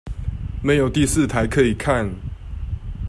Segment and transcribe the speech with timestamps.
[0.63, 2.09] 沒有第四台可以看